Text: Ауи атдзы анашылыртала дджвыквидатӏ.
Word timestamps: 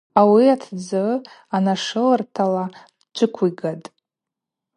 Ауи 0.19 0.45
атдзы 0.53 1.03
анашылыртала 1.55 2.65
дджвыквидатӏ. 2.73 3.87